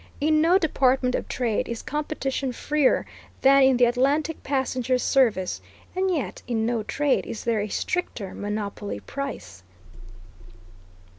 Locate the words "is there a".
7.27-7.69